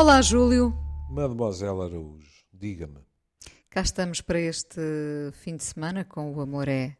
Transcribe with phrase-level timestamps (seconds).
[0.00, 0.74] Olá, Júlio.
[1.10, 3.00] Mademoiselle Araújo, diga-me.
[3.68, 4.80] Cá estamos para este
[5.42, 6.96] fim de semana com o Amor é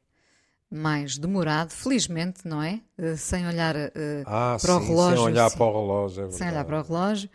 [0.70, 2.82] mais demorado, felizmente, não é?
[2.98, 3.90] Uh, sem olhar uh,
[4.26, 5.16] ah, para sim, o relógio.
[5.16, 5.56] Sem olhar sim.
[5.56, 7.30] para o relógio, é Sem olhar para o relógio.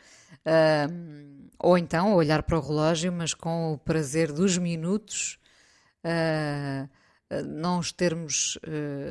[0.45, 5.39] Uh, ou então olhar para o relógio, mas com o prazer dos minutos,
[7.47, 8.59] não os termos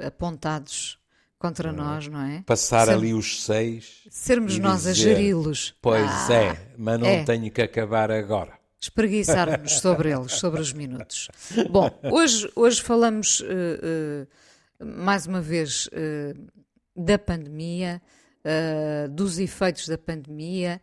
[0.07, 1.01] apontados
[1.39, 1.85] contra não.
[1.85, 2.43] nós, não é?
[2.47, 4.03] Passar Ser, ali os seis.
[4.11, 5.75] Sermos nós dizer, a geri-los.
[5.81, 7.25] Pois ah, é, mas não é.
[7.25, 8.59] tenho que acabar agora.
[8.81, 11.29] Espreguiçarmos sobre eles, sobre os minutos.
[11.71, 16.39] Bom, hoje, hoje falamos uh, uh, mais uma vez uh,
[16.95, 18.01] da pandemia,
[19.11, 20.83] dos efeitos da pandemia.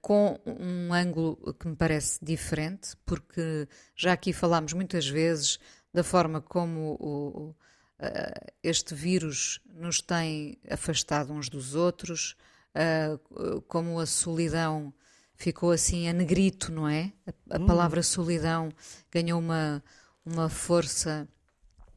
[0.00, 3.66] com um ângulo que me parece diferente, porque
[3.96, 5.58] já aqui falámos muitas vezes
[5.92, 7.54] da forma como o,
[8.00, 12.36] uh, este vírus nos tem afastado uns dos outros,
[12.74, 14.92] uh, como a solidão
[15.34, 17.12] ficou assim a negrito, não é?
[17.26, 17.66] A, a hum.
[17.66, 18.70] palavra solidão
[19.10, 19.82] ganhou uma,
[20.24, 21.28] uma força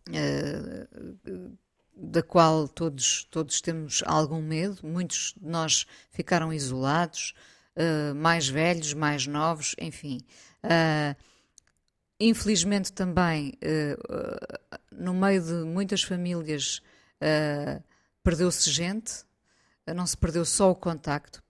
[0.10, 1.58] uh,
[1.96, 4.80] da qual todos, todos temos algum medo.
[4.84, 7.34] Muitos de nós ficaram isolados,
[8.16, 10.20] mais velhos, mais novos, enfim.
[10.64, 11.16] Uh,
[12.20, 16.82] Infelizmente também, uh, no meio de muitas famílias,
[17.22, 17.84] uh,
[18.24, 19.26] perdeu-se gente,
[19.94, 21.44] não se perdeu só o contacto,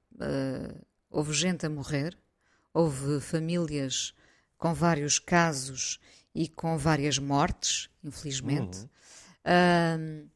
[1.12, 2.18] houve gente a morrer,
[2.74, 4.16] houve famílias
[4.58, 6.00] com vários casos
[6.34, 8.90] e com várias mortes, infelizmente.
[9.46, 10.30] Uhum.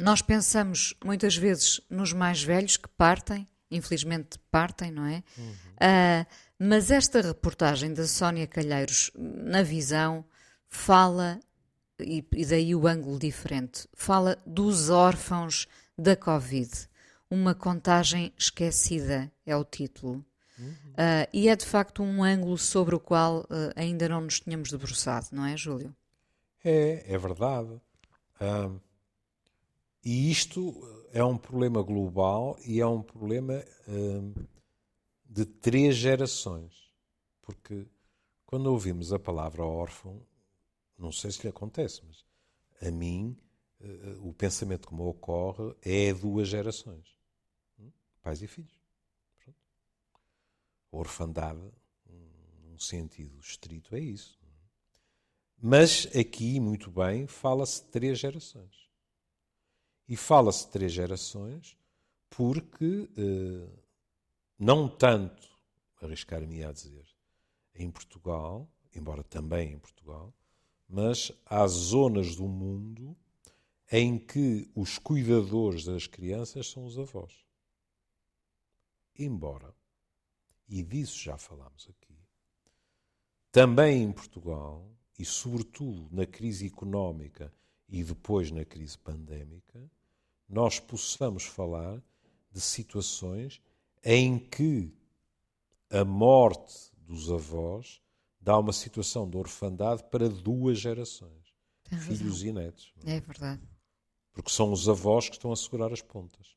[0.00, 5.22] nós pensamos muitas vezes nos mais velhos que partem, infelizmente partem, não é?
[5.36, 5.54] Uhum.
[6.58, 10.24] Mas esta reportagem da Sónia Calheiros, na visão,
[10.68, 11.40] fala,
[12.00, 15.66] e, e daí o ângulo diferente, fala dos órfãos
[15.98, 16.70] da Covid.
[17.28, 20.24] Uma contagem esquecida é o título.
[20.58, 20.68] Uhum.
[20.68, 24.70] Uh, e é de facto um ângulo sobre o qual uh, ainda não nos tínhamos
[24.70, 25.94] debruçado, não é, Júlio?
[26.64, 27.80] É, é verdade.
[28.40, 28.78] Um,
[30.04, 30.72] e isto
[31.12, 34.34] é um problema global e é um problema um,
[35.34, 36.92] de três gerações.
[37.42, 37.86] Porque
[38.46, 40.24] quando ouvimos a palavra órfão,
[40.96, 42.24] não sei se lhe acontece, mas
[42.80, 43.36] a mim
[43.80, 47.18] uh, o pensamento que me ocorre é duas gerações:
[47.80, 47.90] hum?
[48.22, 48.80] pais e filhos.
[49.42, 49.58] Pronto.
[50.92, 51.68] Orfandade,
[52.62, 54.38] num sentido estrito, é isso.
[55.60, 58.88] Mas aqui, muito bem, fala-se de três gerações.
[60.08, 61.76] E fala-se de três gerações
[62.28, 63.83] porque uh,
[64.58, 65.48] não tanto,
[66.00, 67.06] arriscar-me a dizer,
[67.74, 70.32] em Portugal, embora também em Portugal,
[70.88, 73.16] mas há zonas do mundo
[73.90, 77.32] em que os cuidadores das crianças são os avós.
[79.16, 79.74] Embora,
[80.68, 82.18] e disso já falámos aqui,
[83.52, 87.52] também em Portugal, e sobretudo na crise económica
[87.88, 89.88] e depois na crise pandémica,
[90.48, 92.02] nós possamos falar
[92.50, 93.62] de situações
[94.04, 94.92] em que
[95.90, 98.02] a morte dos avós
[98.38, 101.54] dá uma situação de orfandade para duas gerações,
[102.00, 102.92] filhos e netos.
[103.04, 103.16] É?
[103.16, 103.62] é verdade.
[104.32, 106.54] Porque são os avós que estão a segurar as pontas.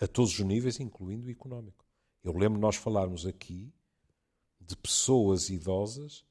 [0.00, 1.86] A todos os níveis, incluindo o económico.
[2.22, 3.72] Eu lembro nós falarmos aqui
[4.60, 6.24] de pessoas idosas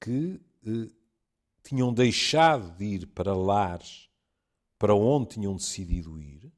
[0.00, 0.90] que eh,
[1.62, 4.08] tinham deixado de ir para lares
[4.78, 6.52] para onde tinham decidido ir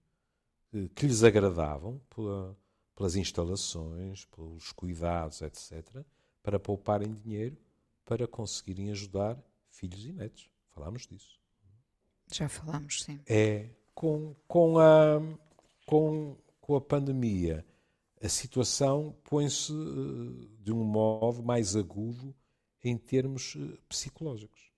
[0.95, 2.57] que lhes agradavam pela,
[2.95, 6.05] pelas instalações, pelos cuidados, etc.,
[6.43, 7.57] para pouparem dinheiro
[8.05, 9.37] para conseguirem ajudar
[9.71, 10.49] filhos e netos.
[10.71, 11.41] Falámos disso.
[12.33, 13.21] Já falámos, sim.
[13.27, 15.21] É, com, com, a,
[15.85, 17.67] com, com a pandemia,
[18.23, 22.35] a situação põe-se eh, de um modo mais agudo
[22.83, 24.73] em termos eh, psicológicos.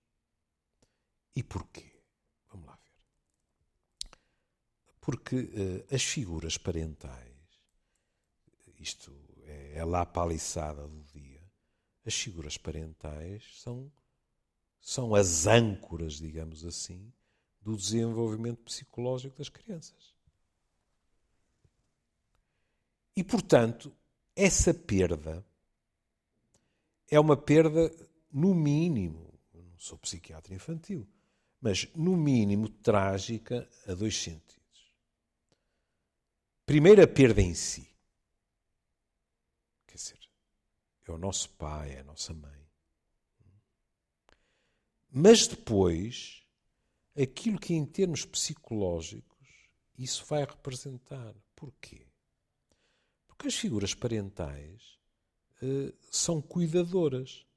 [1.35, 1.88] E porquê?
[5.01, 7.33] Porque uh, as figuras parentais,
[8.79, 11.41] isto é, é lá a paliçada do dia,
[12.05, 13.91] as figuras parentais são,
[14.81, 17.11] são as âncoras, digamos assim,
[17.61, 20.15] do desenvolvimento psicológico das crianças.
[23.15, 23.93] E, portanto,
[24.35, 25.45] essa perda
[27.09, 27.91] é uma perda,
[28.31, 31.07] no mínimo, não sou psiquiatra infantil,
[31.59, 34.58] mas no mínimo trágica a dois sentidos.
[36.69, 37.89] Primeiro, a perda em si.
[39.87, 40.19] Quer dizer,
[41.07, 42.63] é o nosso pai, é a nossa mãe.
[45.09, 46.43] Mas depois,
[47.19, 49.47] aquilo que em termos psicológicos
[49.97, 51.33] isso vai representar.
[51.55, 52.05] Porquê?
[53.25, 54.99] Porque as figuras parentais
[55.63, 57.47] uh, são cuidadoras.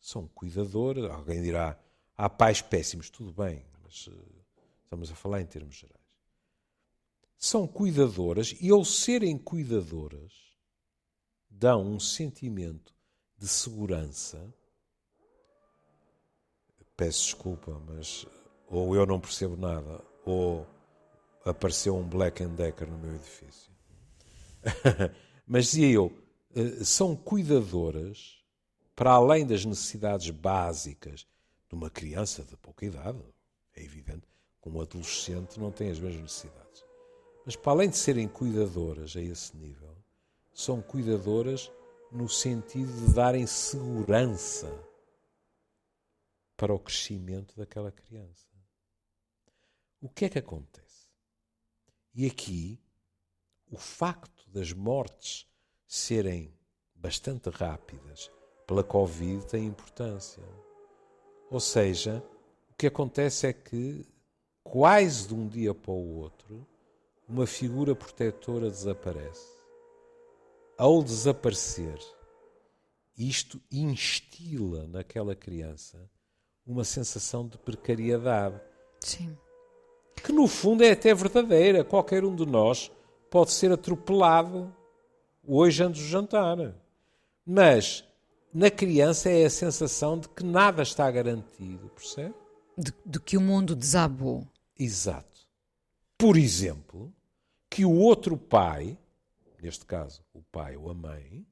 [0.00, 1.10] São cuidadoras.
[1.10, 1.78] Alguém dirá,
[2.16, 3.10] há pais péssimos.
[3.10, 4.44] Tudo bem, mas uh,
[4.82, 6.03] estamos a falar em termos gerais.
[7.38, 10.32] São cuidadoras e, ao serem cuidadoras,
[11.50, 12.94] dão um sentimento
[13.36, 14.52] de segurança.
[16.96, 18.26] Peço desculpa, mas
[18.68, 20.66] ou eu não percebo nada, ou
[21.44, 23.70] apareceu um Black and Decker no meu edifício.
[25.46, 26.16] Mas dizia eu,
[26.56, 28.42] eh, são cuidadoras
[28.96, 31.26] para além das necessidades básicas
[31.68, 33.22] de uma criança de pouca idade,
[33.74, 34.26] é evidente,
[34.62, 36.84] que um adolescente não tem as mesmas necessidades.
[37.44, 39.94] Mas para além de serem cuidadoras a esse nível,
[40.52, 41.70] são cuidadoras
[42.10, 44.72] no sentido de darem segurança
[46.56, 48.46] para o crescimento daquela criança.
[50.00, 51.08] O que é que acontece?
[52.14, 52.78] E aqui,
[53.70, 55.46] o facto das mortes
[55.86, 56.54] serem
[56.94, 58.30] bastante rápidas
[58.66, 60.42] pela Covid tem importância.
[61.50, 62.24] Ou seja,
[62.70, 64.06] o que acontece é que,
[64.62, 66.66] quase de um dia para o outro,
[67.28, 69.54] uma figura protetora desaparece.
[70.76, 71.98] Ao desaparecer,
[73.16, 76.10] isto instila naquela criança
[76.66, 78.60] uma sensação de precariedade.
[79.00, 79.36] Sim
[80.24, 81.84] que no fundo é até verdadeira.
[81.84, 82.90] Qualquer um de nós
[83.30, 84.74] pode ser atropelado
[85.46, 86.74] hoje antes do jantar.
[87.46, 88.02] Mas
[88.52, 92.34] na criança é a sensação de que nada está garantido, percebe?
[92.76, 94.48] De, de que o mundo desabou.
[94.78, 95.33] Exato.
[96.24, 97.12] Por exemplo,
[97.68, 98.98] que o outro pai,
[99.60, 101.46] neste caso o pai ou a mãe,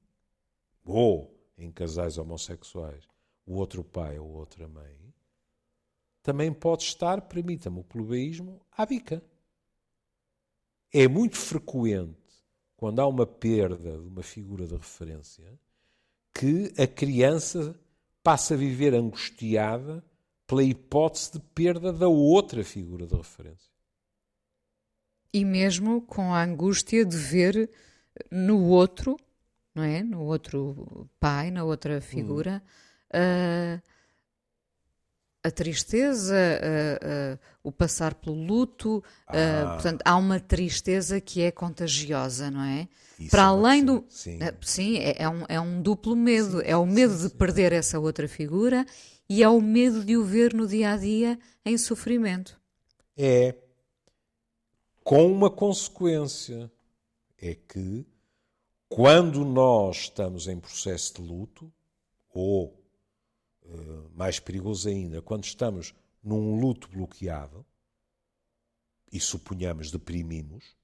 [0.82, 3.06] ou em casais homossexuais,
[3.44, 4.96] o outro pai ou outra mãe,
[6.22, 9.22] também pode estar, permita-me o plebeísmo, à bica.
[10.90, 12.16] É muito frequente,
[12.74, 15.52] quando há uma perda de uma figura de referência,
[16.32, 17.78] que a criança
[18.22, 20.02] passa a viver angustiada
[20.46, 23.71] pela hipótese de perda da outra figura de referência.
[25.32, 27.70] E mesmo com a angústia de ver
[28.30, 29.16] no outro,
[29.74, 30.02] não é?
[30.02, 32.62] No outro pai, na outra figura,
[33.14, 33.78] hum.
[33.78, 33.82] uh,
[35.44, 39.72] a tristeza, uh, uh, o passar pelo luto, ah.
[39.74, 42.88] portanto, há uma tristeza que é contagiosa, não é?
[43.18, 44.04] Isso Para é além do.
[44.08, 46.60] Sim, sim é, é, um, é um duplo medo.
[46.60, 48.86] Sim, é o medo sim, de perder essa outra figura
[49.28, 52.60] e é o medo de o ver no dia a dia em sofrimento.
[53.16, 53.54] É.
[55.04, 56.70] Com uma consequência.
[57.44, 58.06] É que
[58.88, 61.72] quando nós estamos em processo de luto,
[62.28, 62.80] ou
[63.64, 67.66] eh, mais perigoso ainda, quando estamos num luto bloqueado
[69.10, 70.76] e suponhamos deprimimos,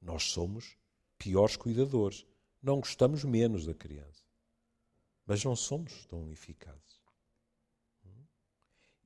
[0.00, 0.76] nós somos
[1.18, 2.24] piores cuidadores.
[2.62, 4.22] Não gostamos menos da criança,
[5.26, 6.96] mas não somos tão eficazes.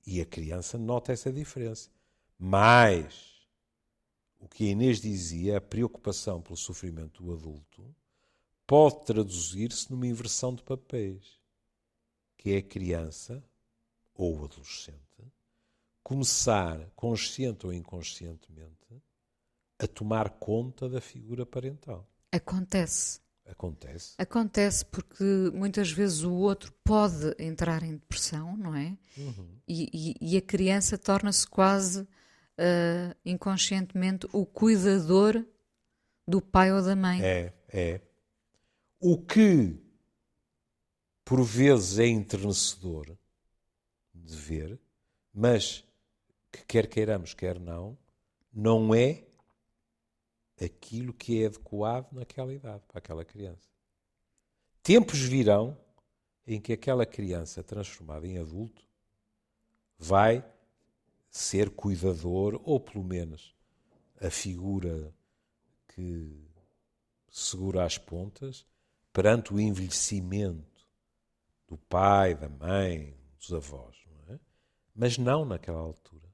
[0.06, 1.90] E a criança nota essa diferença.
[2.38, 3.29] Mas
[4.40, 7.94] o que a Inês dizia, a preocupação pelo sofrimento do adulto,
[8.66, 11.38] pode traduzir-se numa inversão de papéis
[12.36, 13.44] que é a criança
[14.14, 15.00] ou o adolescente
[16.10, 19.00] começar, consciente ou inconscientemente,
[19.78, 22.04] a tomar conta da figura parental.
[22.32, 23.20] Acontece.
[23.46, 24.14] Acontece.
[24.18, 28.96] Acontece porque muitas vezes o outro pode entrar em depressão, não é?
[29.16, 29.54] Uhum.
[29.68, 32.06] E, e, e, a criança torna-se quase
[32.60, 35.44] uh, inconscientemente o cuidador
[36.26, 37.22] do pai ou da mãe.
[37.22, 38.00] É, é.
[39.00, 39.78] O que
[41.24, 43.16] por vezes é enternecedor
[44.14, 44.78] de ver,
[45.32, 45.84] mas
[46.52, 47.96] que quer queiramos, quer não,
[48.52, 49.24] não é
[50.62, 53.68] aquilo que é adequado naquela idade, para aquela criança.
[54.82, 55.76] Tempos virão
[56.46, 58.82] em que aquela criança transformada em adulto
[59.96, 60.44] vai
[61.30, 63.54] ser cuidador, ou pelo menos
[64.20, 65.14] a figura
[65.88, 66.50] que
[67.30, 68.66] segura as pontas
[69.12, 70.68] perante o envelhecimento
[71.68, 74.38] do pai, da mãe, dos avós, não é?
[74.94, 76.28] mas não naquela altura.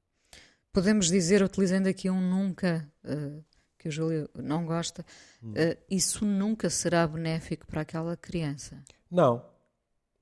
[0.72, 3.44] Podemos dizer, utilizando aqui um nunca, uh,
[3.78, 5.04] que o Júlio não gosta,
[5.42, 8.82] uh, isso nunca será benéfico para aquela criança.
[9.10, 9.44] Não.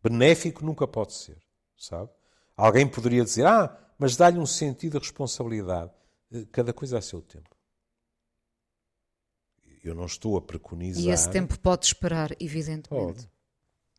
[0.02, 1.38] Benéfico nunca pode ser,
[1.76, 2.10] sabe?
[2.56, 5.92] Alguém poderia dizer, ah, mas dá-lhe um sentido de responsabilidade.
[6.30, 7.54] Uh, cada coisa a seu tempo.
[9.82, 11.04] Eu não estou a preconizar.
[11.04, 12.88] E esse tempo pode esperar, evidentemente.
[12.88, 13.34] Pode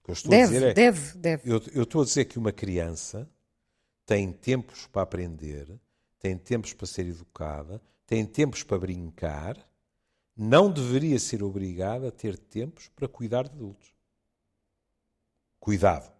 [0.05, 1.51] que eu estou deve, a dizer é, deve, deve.
[1.51, 3.27] Eu, eu estou a dizer que uma criança
[4.05, 5.67] tem tempos para aprender,
[6.19, 9.57] tem tempos para ser educada, tem tempos para brincar,
[10.37, 13.95] não deveria ser obrigada a ter tempos para cuidar de adultos.
[15.59, 16.13] Cuidado.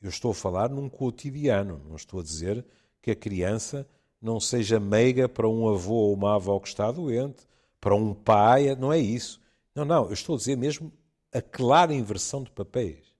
[0.00, 2.64] Eu estou a falar num cotidiano, não estou a dizer
[3.06, 3.88] que a criança
[4.20, 7.46] não seja meiga para um avô ou uma avó que está doente,
[7.80, 9.40] para um pai, não é isso.
[9.72, 10.92] Não, não, eu estou a dizer mesmo
[11.32, 13.14] a clara inversão de papéis.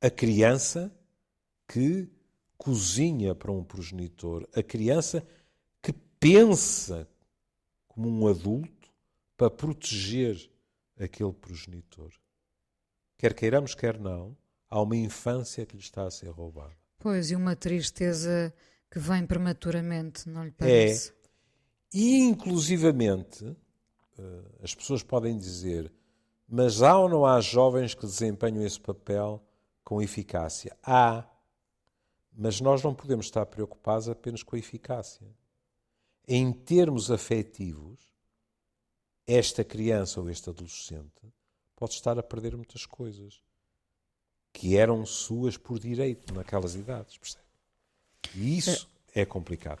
[0.00, 0.90] A criança
[1.66, 2.08] que
[2.56, 5.22] cozinha para um progenitor, a criança
[5.82, 7.06] que pensa
[7.88, 8.90] como um adulto
[9.36, 10.50] para proteger
[10.98, 12.10] aquele progenitor.
[13.18, 14.34] Quer queiramos, quer não,
[14.70, 16.87] há uma infância que lhe está a ser roubada.
[16.98, 18.52] Pois, e uma tristeza
[18.90, 21.10] que vem prematuramente, não lhe parece?
[21.10, 21.14] É.
[21.94, 23.56] E, inclusivamente,
[24.18, 25.92] eh, as pessoas podem dizer,
[26.48, 29.42] mas há ou não há jovens que desempenham esse papel
[29.84, 30.76] com eficácia?
[30.82, 31.24] Há.
[32.32, 35.26] Mas nós não podemos estar preocupados apenas com a eficácia.
[36.26, 38.12] Em termos afetivos,
[39.26, 41.32] esta criança ou este adolescente
[41.76, 43.42] pode estar a perder muitas coisas
[44.52, 47.44] que eram suas por direito naquelas idades, percebe?
[48.34, 49.80] E isso é, é complicado.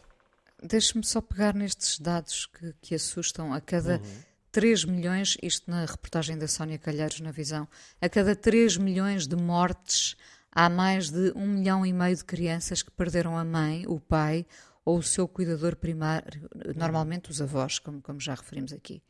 [0.62, 3.52] Deixe-me só pegar nestes dados que, que assustam.
[3.52, 4.22] A cada uhum.
[4.50, 7.68] 3 milhões, isto na reportagem da Sónia Calheiros na Visão,
[8.00, 10.16] a cada 3 milhões de mortes
[10.50, 14.46] há mais de 1 milhão e meio de crianças que perderam a mãe, o pai
[14.84, 19.02] ou o seu cuidador primário, normalmente os avós, como, como já referimos aqui.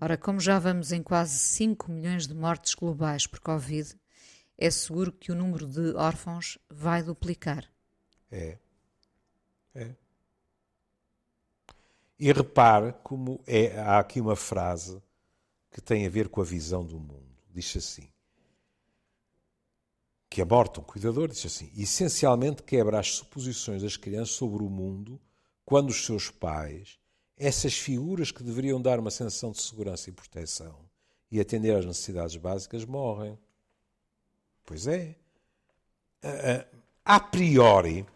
[0.00, 3.94] Ora, como já vamos em quase 5 milhões de mortes globais por Covid,
[4.64, 7.68] é seguro que o número de órfãos vai duplicar.
[8.30, 8.58] É.
[9.74, 9.94] É.
[12.18, 15.02] E repare como é, há aqui uma frase
[15.70, 17.36] que tem a ver com a visão do mundo.
[17.52, 18.08] Diz assim:
[20.30, 25.20] que aborta um cuidador, diz assim: essencialmente quebra as suposições das crianças sobre o mundo
[25.64, 26.98] quando os seus pais,
[27.36, 30.88] essas figuras que deveriam dar uma sensação de segurança e proteção
[31.30, 33.36] e atender às necessidades básicas, morrem.
[34.64, 35.16] Pois é.
[37.04, 38.06] A priori,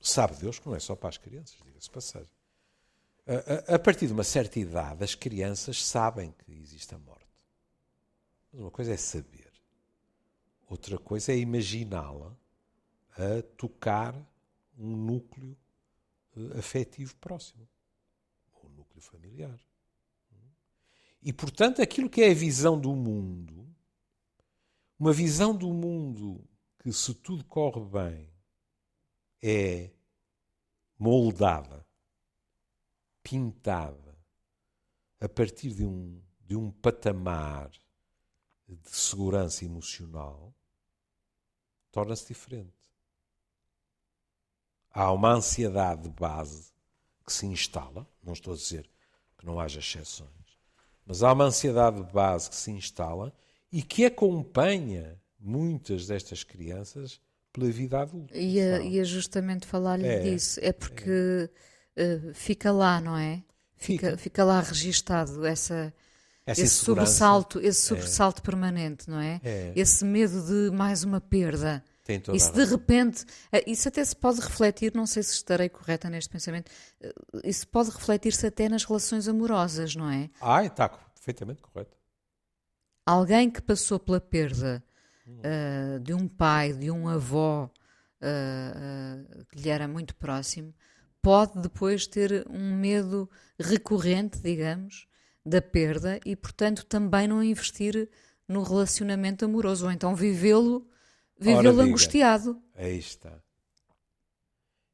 [0.00, 2.30] sabe Deus que não é só para as crianças, diga-se passagem.
[3.68, 7.24] A, partir de uma certa idade, as crianças sabem que existe a morte.
[8.52, 9.52] Mas uma coisa é saber,
[10.68, 12.36] outra coisa é imaginá-la
[13.12, 14.14] a tocar
[14.78, 15.56] um núcleo
[16.58, 17.68] afetivo próximo,
[18.54, 19.58] ou um núcleo familiar.
[21.22, 23.63] E, portanto, aquilo que é a visão do mundo
[24.98, 26.42] uma visão do mundo
[26.78, 28.32] que, se tudo corre bem,
[29.42, 29.90] é
[30.98, 31.84] moldada,
[33.22, 34.16] pintada,
[35.20, 37.70] a partir de um, de um patamar
[38.68, 40.54] de segurança emocional,
[41.90, 42.72] torna-se diferente.
[44.90, 46.72] Há uma ansiedade de base
[47.24, 48.88] que se instala, não estou a dizer
[49.36, 50.58] que não haja exceções,
[51.04, 53.34] mas há uma ansiedade de base que se instala
[53.74, 57.20] e que acompanha muitas destas crianças
[57.52, 58.38] pela vida adulta.
[58.38, 60.60] Ia, ia justamente falar-lhe é, disso.
[60.62, 61.50] É porque
[61.96, 62.14] é.
[62.14, 63.42] Uh, fica lá, não é?
[63.74, 65.92] Fica, fica, fica lá registado essa,
[66.46, 67.72] essa esse sobressalto, esse é.
[67.72, 68.44] sobressalto é.
[68.44, 69.40] permanente, não é?
[69.42, 69.72] é?
[69.74, 71.82] Esse medo de mais uma perda.
[72.04, 75.68] Tem toda isso de repente, eh, isso até se pode refletir, não sei se estarei
[75.68, 77.12] correta neste pensamento, eh,
[77.42, 80.30] isso pode refletir-se até nas relações amorosas, não é?
[80.40, 81.96] Ah, está perfeitamente correto
[83.04, 84.82] alguém que passou pela perda
[85.26, 87.70] uh, de um pai, de um avó
[88.20, 90.74] uh, uh, que lhe era muito próximo,
[91.22, 95.06] pode depois ter um medo recorrente, digamos,
[95.44, 98.08] da perda e, portanto, também não investir
[98.46, 100.86] no relacionamento amoroso, ou então vivê-lo
[101.38, 102.62] vivê-lo angustiado.
[102.74, 103.42] Aí está.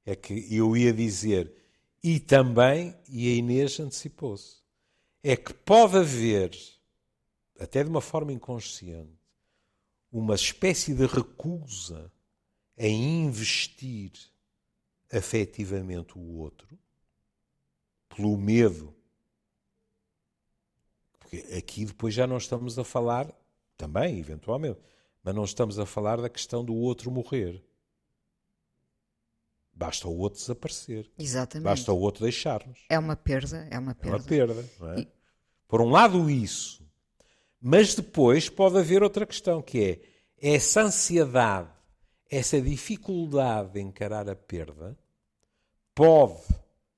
[0.05, 1.53] É que eu ia dizer,
[2.03, 4.57] e também, e a Inês antecipou-se,
[5.23, 6.51] é que pode haver
[7.61, 9.13] até de uma forma inconsciente,
[10.11, 12.11] uma espécie de recusa
[12.77, 14.13] em investir
[15.13, 16.79] afetivamente o outro,
[18.09, 18.95] pelo medo.
[21.19, 23.31] Porque aqui depois já não estamos a falar,
[23.77, 24.81] também, eventualmente,
[25.23, 27.63] mas não estamos a falar da questão do outro morrer.
[29.73, 31.11] Basta o outro desaparecer.
[31.19, 31.65] Exatamente.
[31.65, 32.85] Basta o outro deixar-nos.
[32.89, 34.17] É uma perda, é uma perda.
[34.17, 34.71] É uma perda.
[34.97, 35.01] É?
[35.01, 35.09] E...
[35.69, 36.90] Por um lado, isso.
[37.61, 39.85] Mas depois pode haver outra questão, que
[40.41, 41.69] é essa ansiedade,
[42.31, 44.99] essa dificuldade de encarar a perda,
[45.95, 46.43] pode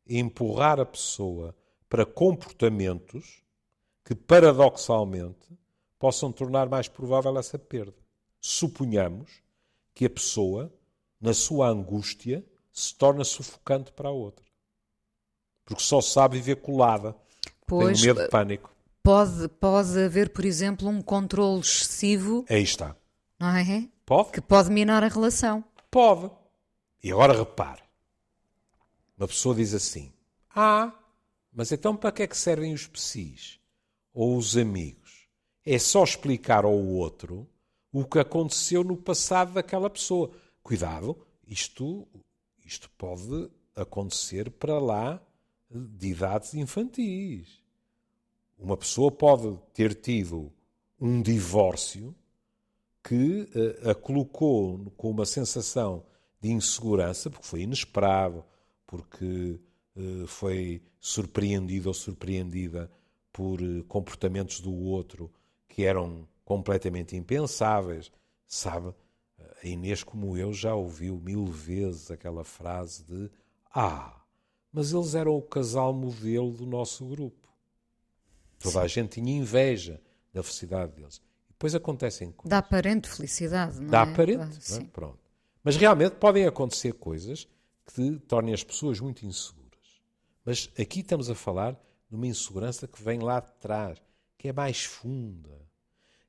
[0.06, 1.56] empurrar a pessoa
[1.88, 3.42] para comportamentos
[4.04, 5.48] que, paradoxalmente,
[5.98, 7.96] possam tornar mais provável essa perda.
[8.40, 9.42] Suponhamos
[9.94, 10.72] que a pessoa,
[11.20, 14.44] na sua angústia, se torna sufocante para a outra.
[15.64, 17.16] Porque só sabe viver colada
[17.66, 18.71] Pois, Tenho medo de pânico.
[19.02, 22.96] Pode, pode haver, por exemplo, um controle excessivo, Aí está.
[23.38, 23.88] não é?
[24.06, 24.30] Pode?
[24.32, 25.64] Que pode minar a relação.
[25.90, 26.30] Pode.
[27.02, 27.82] E agora repare.
[29.16, 30.12] Uma pessoa diz assim:
[30.54, 30.92] Ah,
[31.52, 33.58] mas então para que é que servem os psis?
[34.14, 35.26] Ou os amigos?
[35.64, 37.48] É só explicar ao outro
[37.92, 40.30] o que aconteceu no passado daquela pessoa.
[40.62, 41.16] Cuidado,
[41.46, 42.06] isto,
[42.64, 45.20] isto pode acontecer para lá
[45.70, 47.61] de idades infantis.
[48.62, 50.52] Uma pessoa pode ter tido
[51.00, 52.14] um divórcio
[53.02, 53.48] que
[53.82, 56.04] uh, a colocou com uma sensação
[56.40, 58.44] de insegurança, porque foi inesperado,
[58.86, 59.58] porque
[59.96, 62.88] uh, foi surpreendido ou surpreendida
[63.32, 65.28] por uh, comportamentos do outro
[65.68, 68.12] que eram completamente impensáveis.
[68.46, 68.94] Sabe,
[69.60, 73.28] a Inês, como eu, já ouviu mil vezes aquela frase de
[73.74, 74.22] Ah,
[74.72, 77.41] mas eles eram o casal modelo do nosso grupo.
[78.62, 78.84] Toda Sim.
[78.84, 80.00] a gente tinha inveja
[80.32, 81.16] da felicidade deles.
[81.48, 82.50] E depois acontecem coisas.
[82.50, 84.02] Dá aparente felicidade, não Dá é?
[84.02, 84.84] aparente, ah, é?
[84.84, 85.18] Pronto.
[85.62, 87.46] Mas realmente podem acontecer coisas
[87.86, 89.62] que tornem as pessoas muito inseguras.
[90.44, 91.72] Mas aqui estamos a falar
[92.08, 93.98] de uma insegurança que vem lá de trás,
[94.36, 95.62] que é mais funda,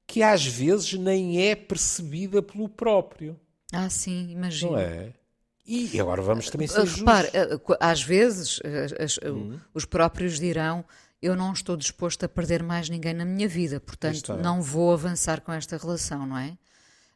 [0.06, 3.40] que às vezes nem é percebida pelo próprio.
[3.72, 4.74] Ah, sim, imagino.
[4.74, 5.14] Não é?
[5.66, 7.78] E agora vamos também ser Repare, justos.
[7.80, 8.60] às vezes
[9.00, 9.58] as, hum.
[9.74, 10.84] os próprios dirão
[11.24, 15.40] eu não estou disposto a perder mais ninguém na minha vida, portanto não vou avançar
[15.40, 16.58] com esta relação, não é?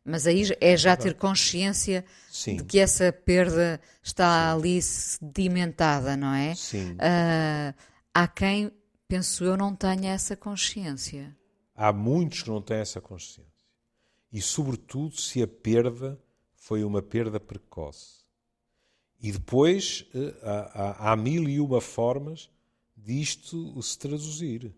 [0.04, 2.56] Mas aí é já ter consciência Sim.
[2.56, 4.58] de que essa perda está Sim.
[4.58, 6.56] ali sedimentada, não é?
[6.56, 6.94] Sim.
[6.94, 7.76] Uh,
[8.14, 8.72] há quem,
[9.06, 11.36] penso eu, não tenha essa consciência.
[11.76, 13.46] Há muitos que não têm essa consciência.
[14.32, 16.18] E, sobretudo, se a perda
[16.56, 18.22] foi uma perda precoce.
[19.22, 22.50] E depois eh, há, há, há mil e uma formas
[22.98, 24.74] disto se traduzir.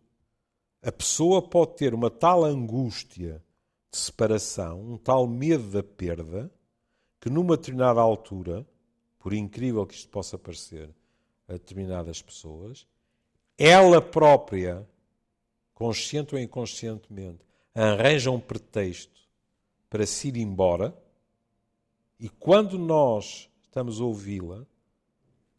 [0.83, 3.43] A pessoa pode ter uma tal angústia
[3.91, 6.51] de separação, um tal medo da perda,
[7.19, 8.67] que numa determinada altura,
[9.17, 10.89] por incrível que isto possa parecer
[11.47, 12.85] a determinadas pessoas,
[13.57, 14.87] ela própria,
[15.73, 17.39] consciente ou inconscientemente,
[17.73, 19.19] arranja um pretexto
[19.89, 20.95] para se ir embora,
[22.19, 24.65] e quando nós estamos a ouvi-la,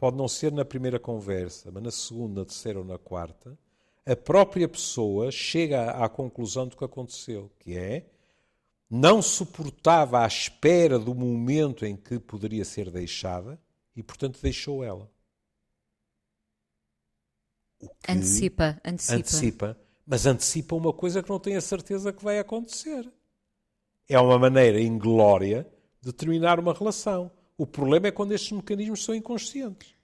[0.01, 3.59] pode não ser na primeira conversa, mas na segunda, na terceira ou na quarta,
[4.07, 8.07] a própria pessoa chega à conclusão do que aconteceu, que é
[8.89, 13.61] não suportava a espera do momento em que poderia ser deixada
[13.95, 15.07] e, portanto, deixou ela.
[18.09, 19.17] antecipa, antecipa.
[19.17, 23.07] Antecipa, mas antecipa uma coisa que não tem a certeza que vai acontecer.
[24.09, 27.31] É uma maneira inglória de terminar uma relação.
[27.61, 29.95] O problema é quando estes mecanismos são inconscientes.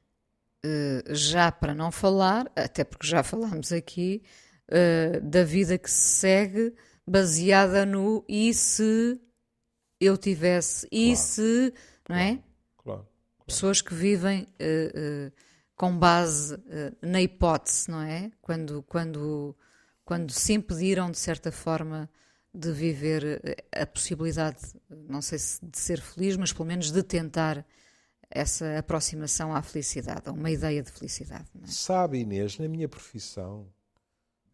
[0.62, 4.22] Uh, já para não falar, até porque já falámos aqui,
[4.68, 6.74] uh, da vida que se segue
[7.06, 9.18] baseada no e se
[9.98, 11.16] eu tivesse, e claro.
[11.16, 11.74] se,
[12.10, 12.28] não é?
[12.28, 12.44] Claro,
[12.76, 13.08] claro,
[13.46, 15.32] Pessoas que vivem uh,
[15.74, 16.58] com base
[17.00, 18.30] na hipótese, não é?
[18.42, 19.56] Quando, quando,
[20.04, 22.06] quando se impediram, de certa forma,
[22.56, 27.02] de viver eh, a possibilidade, não sei se de ser feliz, mas pelo menos de
[27.02, 27.66] tentar
[28.30, 31.46] essa aproximação à felicidade, a uma ideia de felicidade.
[31.62, 31.66] É?
[31.66, 33.70] Sabe, Inês, na minha profissão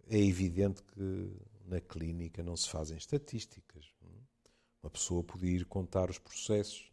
[0.08, 1.32] é evidente que
[1.64, 3.86] na clínica não se fazem estatísticas.
[4.82, 6.90] Uma pessoa podia ir contar os processos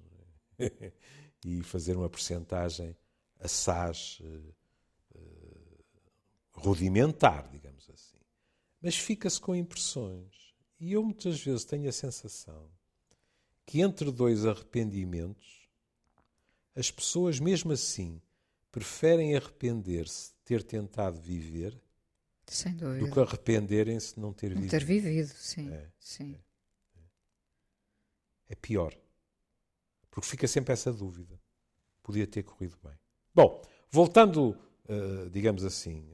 [0.59, 0.93] é?
[1.43, 2.95] e fazer uma percentagem
[3.39, 4.55] assaz uh,
[5.15, 5.83] uh,
[6.51, 8.19] rudimentar, digamos assim.
[8.79, 10.38] Mas fica-se com impressões
[10.79, 12.69] e eu muitas vezes tenho a sensação
[13.65, 15.69] que entre dois arrependimentos,
[16.75, 18.19] as pessoas, mesmo assim,
[18.71, 21.79] preferem arrepender-se de ter tentado viver
[22.99, 24.71] do que arrependerem-se de não ter não vivido.
[24.71, 25.71] ter vivido, sim.
[25.71, 26.33] É, sim.
[26.33, 28.53] É, é.
[28.53, 28.97] é pior.
[30.09, 31.39] Porque fica sempre essa dúvida.
[32.01, 32.97] Podia ter corrido bem.
[33.35, 33.61] Bom,
[33.91, 34.57] voltando,
[34.89, 36.09] uh, digamos assim,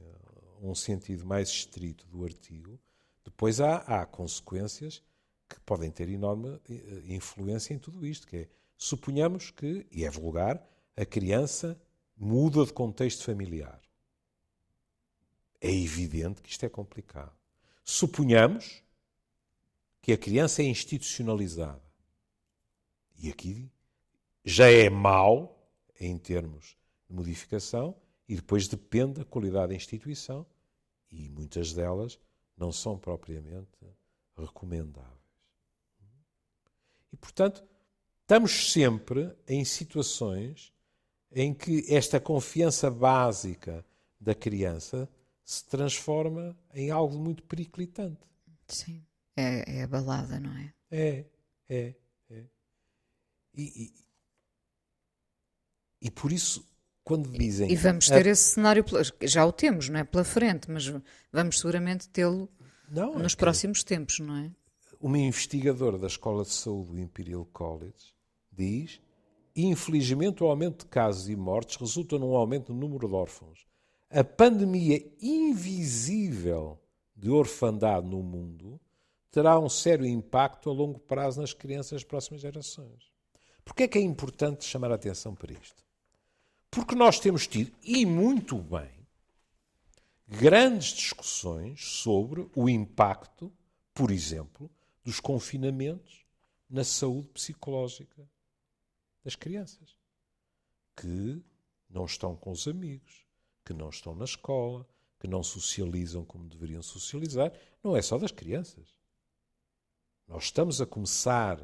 [0.62, 2.78] a um sentido mais estrito do artigo,
[3.26, 5.02] depois há, há consequências
[5.48, 10.10] que podem ter enorme eh, influência em tudo isto, que é, suponhamos que, e é
[10.10, 10.64] vulgar,
[10.96, 11.78] a criança
[12.16, 13.80] muda de contexto familiar.
[15.60, 17.36] É evidente que isto é complicado.
[17.84, 18.82] Suponhamos
[20.00, 21.82] que a criança é institucionalizada.
[23.18, 23.68] E aqui
[24.44, 26.76] já é mau em termos
[27.08, 27.96] de modificação
[28.28, 30.46] e depois depende da qualidade da instituição
[31.10, 32.20] e muitas delas
[32.56, 33.78] não são propriamente
[34.36, 35.16] recomendáveis.
[37.12, 37.64] E, portanto,
[38.22, 40.72] estamos sempre em situações
[41.32, 43.84] em que esta confiança básica
[44.20, 45.08] da criança
[45.44, 48.20] se transforma em algo muito periclitante.
[48.66, 49.04] Sim,
[49.36, 50.74] é, é a balada, não é?
[50.90, 51.24] É,
[51.68, 51.94] é,
[52.30, 52.44] é.
[53.54, 53.94] E, e,
[56.02, 56.66] e por isso,
[57.06, 57.70] quando dizem.
[57.70, 58.30] E vamos ter a...
[58.30, 58.84] esse cenário,
[59.22, 60.04] já o temos, não é?
[60.04, 60.92] Pela frente, mas
[61.32, 62.50] vamos seguramente tê-lo
[62.90, 64.50] nos é próximos tempos, não é?
[65.00, 68.12] Uma investigadora da Escola de Saúde do Imperial College
[68.52, 69.00] diz:
[69.54, 73.64] infelizmente, o aumento de casos e mortes resulta num aumento no número de órfãos
[74.10, 76.80] a pandemia invisível
[77.14, 78.80] de orfandade no mundo
[79.30, 83.10] terá um sério impacto a longo prazo nas crianças das próximas gerações.
[83.64, 85.85] Porquê é que é importante chamar a atenção para isto?
[86.76, 88.90] Porque nós temos tido, e muito bem,
[90.28, 93.50] grandes discussões sobre o impacto,
[93.94, 94.70] por exemplo,
[95.02, 96.26] dos confinamentos
[96.68, 98.28] na saúde psicológica
[99.24, 99.96] das crianças,
[100.94, 101.42] que
[101.88, 103.24] não estão com os amigos,
[103.64, 104.86] que não estão na escola,
[105.18, 108.94] que não socializam como deveriam socializar, não é só das crianças.
[110.28, 111.58] Nós estamos a começar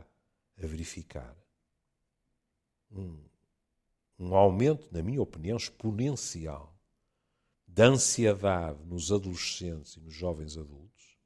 [0.57, 1.37] a verificar
[2.91, 3.23] um,
[4.23, 6.73] um aumento, na minha opinião, exponencial
[7.67, 11.17] da ansiedade nos adolescentes e nos jovens adultos,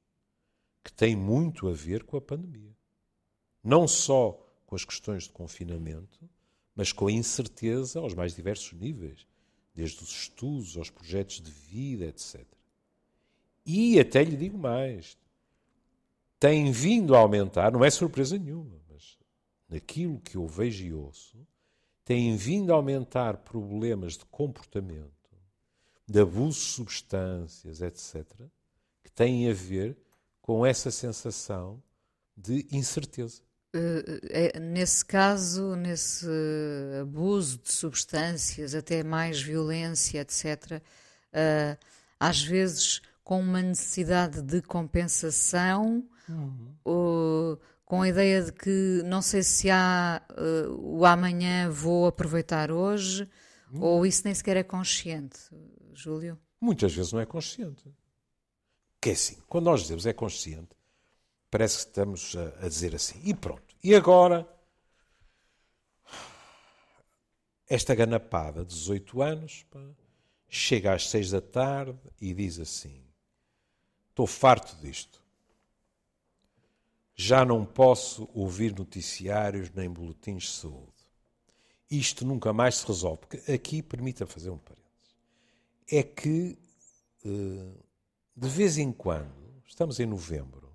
[0.82, 2.74] que tem muito a ver com a pandemia.
[3.62, 4.32] Não só
[4.64, 6.28] com as questões de confinamento,
[6.74, 9.26] mas com a incerteza aos mais diversos níveis
[9.74, 12.46] desde os estudos aos projetos de vida, etc.
[13.64, 15.18] E até lhe digo mais,
[16.38, 19.18] tem vindo a aumentar, não é surpresa nenhuma, mas
[19.68, 21.36] naquilo que eu vejo e ouço,
[22.06, 25.10] tem vindo a aumentar problemas de comportamento,
[26.06, 28.24] de abuso de substâncias, etc.,
[29.02, 29.98] que têm a ver
[30.40, 31.82] com essa sensação
[32.36, 33.42] de incerteza.
[33.74, 36.28] Uh, nesse caso, nesse
[37.02, 40.82] abuso de substâncias, até mais violência, etc., uh,
[41.32, 41.76] eh,
[42.20, 46.72] às vezes com uma necessidade de compensação, uhum.
[47.86, 50.20] Com a ideia de que não sei se há
[50.78, 53.26] o amanhã vou aproveitar hoje,
[53.72, 53.80] uhum.
[53.80, 55.38] ou isso nem sequer é consciente,
[55.94, 56.38] Júlio?
[56.60, 57.82] Muitas vezes não é consciente.
[59.00, 60.76] Que é assim, quando nós dizemos é consciente,
[61.50, 64.44] parece que estamos a, a dizer assim, e pronto e agora,
[67.68, 69.80] esta ganapada, 18 anos, pá,
[70.48, 73.04] chega às 6 da tarde e diz assim:
[74.08, 75.22] Estou farto disto.
[77.16, 80.92] Já não posso ouvir noticiários nem boletins de saúde.
[81.90, 83.22] Isto nunca mais se resolve.
[83.22, 84.86] Porque aqui, permita fazer um parênteses.
[85.90, 86.58] É que,
[87.24, 87.72] eh,
[88.36, 90.70] de vez em quando, estamos em novembro,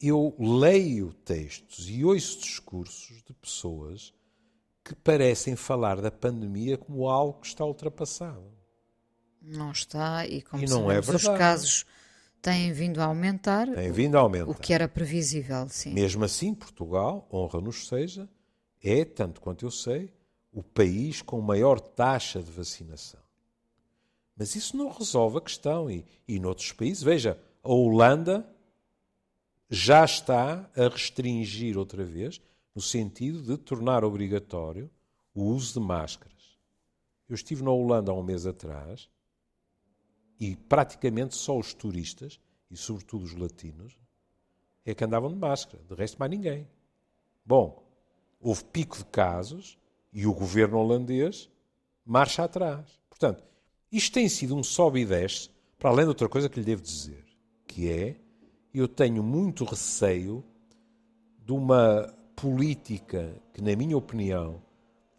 [0.00, 4.12] eu leio textos e ouço discursos de pessoas
[4.84, 8.50] que parecem falar da pandemia como algo que está ultrapassado.
[9.40, 11.86] Não está, e como e não é os casos
[12.42, 13.68] têm vindo a aumentar.
[13.92, 14.50] Vindo a aumentar.
[14.50, 15.94] O que era previsível, sim.
[15.94, 18.28] Mesmo assim, Portugal, honra-nos seja,
[18.82, 20.12] é, tanto quanto eu sei,
[20.52, 23.20] o país com maior taxa de vacinação.
[24.36, 25.88] Mas isso não resolve a questão.
[25.88, 28.46] E, e noutros países, veja, a Holanda
[29.70, 32.40] já está a restringir outra vez,
[32.74, 34.90] no sentido de tornar obrigatório
[35.34, 36.58] o uso de máscaras.
[37.28, 39.08] Eu estive na Holanda há um mês atrás
[40.42, 43.96] e praticamente só os turistas, e sobretudo os latinos,
[44.84, 46.66] é que andavam de máscara, de resto mais ninguém.
[47.46, 47.80] Bom,
[48.40, 49.78] houve pico de casos
[50.12, 51.48] e o governo holandês
[52.04, 52.98] marcha atrás.
[53.08, 53.44] Portanto,
[53.92, 56.82] isto tem sido um sobe e desce, para além de outra coisa que lhe devo
[56.82, 57.24] dizer,
[57.64, 58.16] que é
[58.74, 60.42] eu tenho muito receio
[61.38, 64.60] de uma política que, na minha opinião,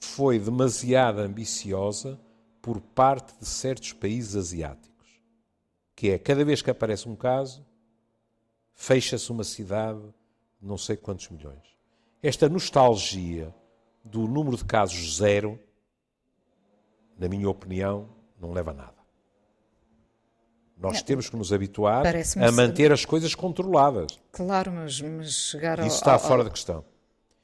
[0.02, 2.20] foi demasiado ambiciosa
[2.62, 4.93] por parte de certos países asiáticos.
[5.96, 7.66] Que é, cada vez que aparece um caso,
[8.74, 10.02] fecha-se uma cidade
[10.62, 11.62] de não sei quantos milhões.
[12.22, 13.54] Esta nostalgia
[14.04, 15.60] do número de casos zero,
[17.18, 19.04] na minha opinião, não leva a nada.
[20.78, 21.04] Nós não.
[21.04, 24.20] temos que nos habituar a manter as coisas controladas.
[24.32, 25.88] Claro, mas, mas chegar ao.
[25.88, 26.84] Isso está ao, fora de questão.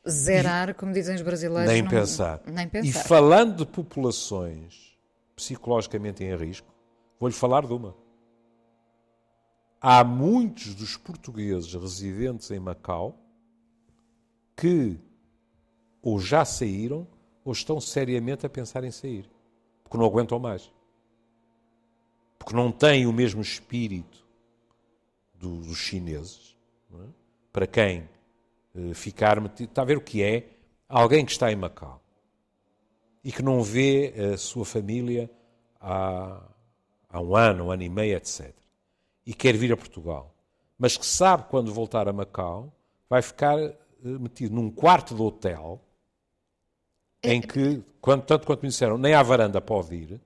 [0.08, 1.72] Zerar, e, como dizem os brasileiros.
[1.72, 2.42] Nem, não, pensar.
[2.46, 2.88] nem pensar.
[2.88, 4.98] E falando de populações
[5.36, 6.68] psicologicamente em risco,
[7.20, 7.96] vou-lhe falar de uma.
[9.82, 13.18] Há muitos dos portugueses residentes em Macau
[14.56, 14.98] que
[16.02, 17.08] ou já saíram
[17.44, 19.30] ou estão seriamente a pensar em sair,
[19.84, 20.70] porque não aguentam mais
[22.40, 24.26] porque não têm o mesmo espírito
[25.36, 26.58] do, dos chineses,
[26.94, 27.08] é?
[27.52, 28.10] para quem
[28.74, 29.70] uh, ficar metido.
[29.70, 30.48] Está a ver o que é
[30.88, 32.02] alguém que está em Macau
[33.24, 35.30] e que não vê a sua família
[35.80, 36.42] há,
[37.10, 38.56] há um ano, um ano e meio, etc.,
[39.30, 40.36] e quer vir a Portugal,
[40.76, 42.76] mas que sabe quando voltar a Macau
[43.08, 45.80] vai ficar eh, metido num quarto de hotel
[47.22, 47.36] é.
[47.36, 50.20] em que, quando, tanto quanto me disseram, nem à varanda pode ir,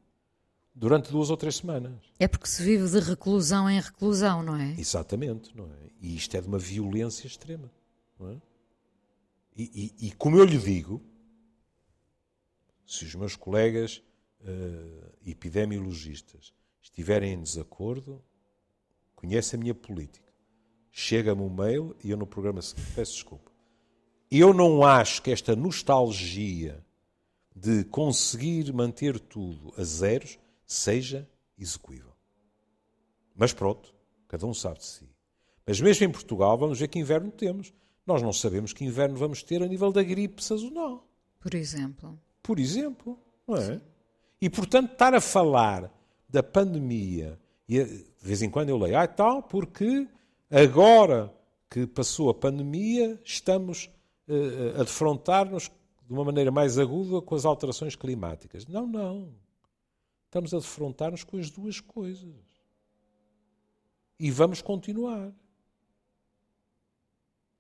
[0.73, 1.91] durante duas ou três semanas.
[2.17, 4.73] É porque se vive de reclusão em reclusão, não é?
[4.79, 5.89] Exatamente, não é?
[5.99, 7.69] E isto é de uma violência extrema,
[8.17, 8.37] não é?
[9.53, 11.03] E, e, e como eu lhe digo,
[12.85, 14.01] se os meus colegas
[14.39, 18.23] uh, epidemiologistas estiverem em desacordo,
[19.23, 20.33] conhecem a minha política.
[20.91, 23.51] Chega-me um mail e eu no programa seguinte peço desculpa.
[24.29, 26.85] Eu não acho que esta nostalgia
[27.55, 32.11] de conseguir manter tudo a zeros seja execuível.
[33.33, 33.95] Mas pronto,
[34.27, 35.09] cada um sabe de si.
[35.65, 37.73] Mas mesmo em Portugal, vamos ver que inverno temos.
[38.05, 41.07] Nós não sabemos que inverno vamos ter a nível da gripe sazonal.
[41.39, 42.19] Por exemplo.
[42.41, 43.79] Por exemplo, não é?
[44.41, 45.89] E portanto, estar a falar
[46.27, 50.07] da pandemia, e de vez em quando eu leio, ah, tal, porque
[50.49, 51.33] agora
[51.69, 53.89] que passou a pandemia, estamos
[54.27, 55.71] uh, a defrontar-nos
[56.05, 58.67] de uma maneira mais aguda com as alterações climáticas.
[58.67, 59.33] Não, não.
[60.25, 62.35] Estamos a defrontar-nos com as duas coisas.
[64.19, 65.33] E vamos continuar.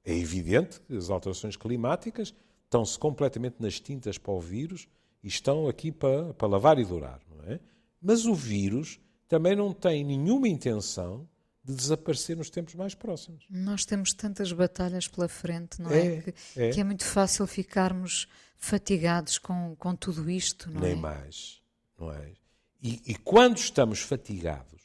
[0.05, 2.35] É evidente que as alterações climáticas
[2.65, 4.87] estão-se completamente nas tintas para o vírus
[5.23, 7.59] e estão aqui para, para lavar e durar, não é?
[8.01, 8.99] Mas o vírus
[9.33, 11.27] também não tem nenhuma intenção
[11.63, 13.43] de desaparecer nos tempos mais próximos.
[13.49, 16.05] Nós temos tantas batalhas pela frente, não é?
[16.05, 16.69] é, que, é.
[16.69, 16.83] que, é.
[16.83, 18.27] muito fácil ficarmos
[18.59, 20.93] fatigados com, com tudo isto, não Nem é?
[20.93, 21.63] Nem mais,
[21.97, 22.33] não é?
[22.79, 24.83] E, e, quando estamos fatigados,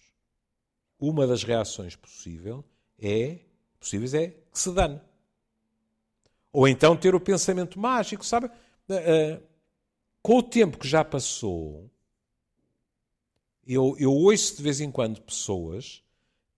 [0.99, 2.65] uma das reações possível
[2.99, 3.41] é,
[3.79, 4.99] possíveis é que se dane.
[6.51, 8.47] Ou então ter o pensamento mágico, sabe?
[8.47, 9.43] Uh,
[10.23, 11.91] com o tempo que já passou,
[13.69, 16.03] eu, eu ouço de vez em quando pessoas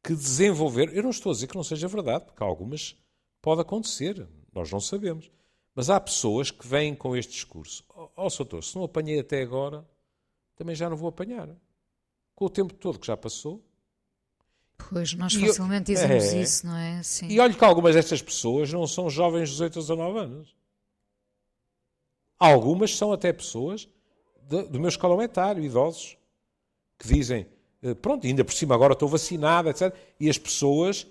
[0.02, 0.92] que desenvolveram.
[0.92, 2.96] Eu não estou a dizer que não seja verdade, porque algumas
[3.42, 5.30] pode acontecer, nós não sabemos.
[5.74, 9.18] Mas há pessoas que vêm com este discurso: Ó oh, oh, Soutor, se não apanhei
[9.18, 9.86] até agora,
[10.54, 11.48] também já não vou apanhar.
[12.34, 13.62] Com o tempo todo que já passou.
[14.88, 17.02] Pois, nós facilmente eu, dizemos é, isso, não é?
[17.02, 17.28] Sim.
[17.28, 20.56] E olha que algumas destas pessoas não são jovens de 18 a 19 anos.
[22.38, 23.86] Algumas são até pessoas
[24.48, 26.16] de, do meu escalão etário, idosos,
[27.00, 27.46] que dizem,
[27.82, 29.94] eh, pronto, ainda por cima agora estou vacinada, etc.
[30.20, 31.06] E as pessoas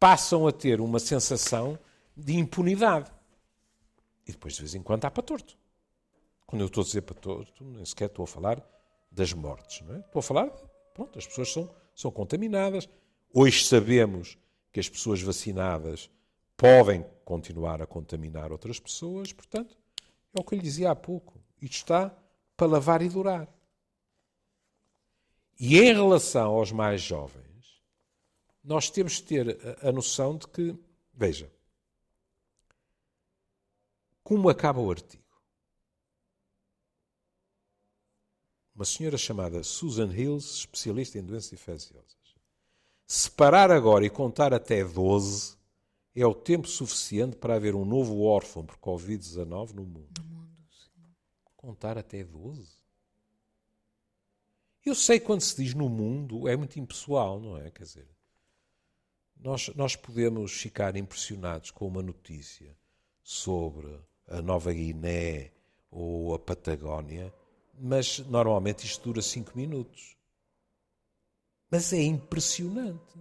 [0.00, 1.78] passam a ter uma sensação
[2.16, 3.10] de impunidade.
[4.26, 5.56] E depois, de vez em quando, há para torto.
[6.44, 8.60] Quando eu estou a dizer para torto, nem sequer estou a falar
[9.12, 9.80] das mortes.
[9.86, 10.00] Não é?
[10.00, 10.50] Estou a falar,
[10.92, 12.88] pronto, as pessoas são, são contaminadas.
[13.32, 14.36] Hoje sabemos
[14.72, 16.10] que as pessoas vacinadas
[16.56, 19.78] podem continuar a contaminar outras pessoas, portanto,
[20.34, 21.40] é o que eu lhe dizia há pouco.
[21.62, 22.12] Isto está
[22.56, 23.48] para lavar e durar.
[25.58, 27.82] E em relação aos mais jovens,
[28.62, 30.78] nós temos de ter a, noção de que,
[31.12, 31.50] veja,
[34.22, 35.28] como acaba o artigo?
[38.78, 42.16] uma senhora chamada Susan Hills, especialista em doenças infecciosas.
[43.08, 45.58] Se parar agora e contar até 12,
[46.14, 50.08] é o tempo suficiente para haver um novo órfão por Covid-19 no mundo.
[50.20, 50.48] No mundo
[51.56, 52.77] contar até 12?
[54.84, 57.70] Eu sei quando se diz no mundo é muito impessoal, não é?
[57.70, 58.08] Quer dizer,
[59.36, 62.76] nós, nós podemos ficar impressionados com uma notícia
[63.22, 65.52] sobre a Nova Guiné
[65.90, 67.32] ou a Patagónia
[67.80, 70.16] mas normalmente isto dura cinco minutos.
[71.70, 73.18] Mas é impressionante.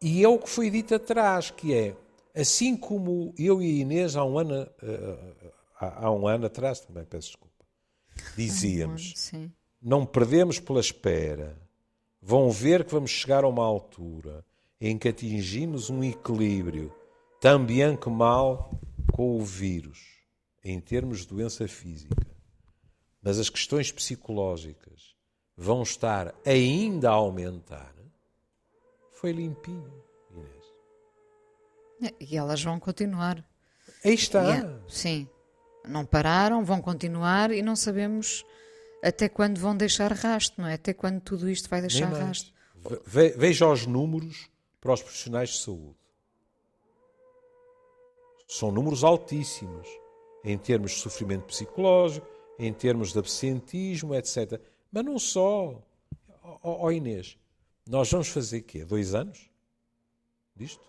[0.00, 1.96] E é o que foi dito atrás, que é,
[2.34, 7.04] assim como eu e a Inês há um ano, eh, há um ano atrás, também
[7.04, 7.64] peço desculpa,
[8.36, 9.32] dizíamos,
[9.82, 11.60] não perdemos pela espera,
[12.20, 14.44] vão ver que vamos chegar a uma altura
[14.80, 16.92] em que atingimos um equilíbrio,
[17.40, 18.70] também que mal
[19.12, 19.98] com o vírus,
[20.64, 22.32] em termos de doença física
[23.22, 25.14] mas as questões psicológicas
[25.56, 27.94] vão estar ainda a aumentar,
[29.12, 29.92] foi limpinho,
[30.30, 32.10] Inês.
[32.20, 33.44] E elas vão continuar.
[34.04, 34.56] Aí está.
[34.56, 35.28] É, sim.
[35.86, 38.44] Não pararam, vão continuar e não sabemos
[39.02, 40.74] até quando vão deixar rasto, não é?
[40.74, 42.52] Até quando tudo isto vai deixar rasto.
[43.04, 44.48] veja os números
[44.80, 45.96] para os profissionais de saúde.
[48.46, 49.88] São números altíssimos
[50.44, 52.26] em termos de sofrimento psicológico,
[52.58, 54.60] em termos de absentismo, etc.
[54.90, 55.82] Mas não só.
[56.42, 57.38] Ó oh, oh, Inês,
[57.88, 58.84] nós vamos fazer quê?
[58.84, 59.50] Dois anos
[60.54, 60.82] disto?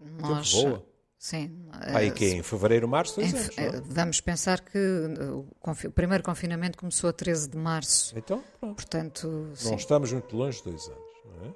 [0.00, 0.84] Nós, voa.
[1.18, 1.66] Sim.
[1.72, 3.58] Aí que é em fevereiro, março, dois em, anos.
[3.58, 3.82] eh, não é?
[3.84, 8.16] Vamos pensar que uh, o, primeiro confinamento começou a 13 de março.
[8.16, 8.76] Então, pronto.
[8.76, 9.70] Portanto, sim.
[9.70, 11.10] Não estamos muito longe de dois anos.
[11.24, 11.54] Não é?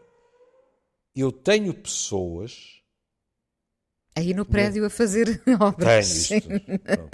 [1.15, 2.81] Eu tenho pessoas.
[4.17, 6.07] Aí no prédio a fazer obras.
[6.07, 6.41] sim.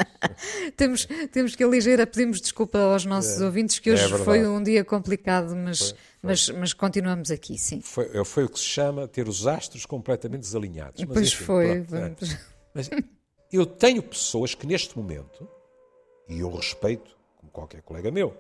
[0.77, 4.25] Temos, temos que aligerar, pedimos desculpa aos nossos ouvintes que é hoje verdade.
[4.25, 5.99] foi um dia complicado, mas, foi.
[6.23, 7.81] Mas, mas continuamos aqui, sim.
[7.81, 11.05] Foi, foi o que se chama ter os astros completamente desalinhados.
[11.05, 11.85] Mas, Pois enfim, foi.
[11.85, 12.41] pronto, é.
[12.75, 12.91] Mas
[13.53, 15.49] eu tenho pessoas que neste momento,
[16.29, 18.37] e eu respeito, como qualquer colega meu,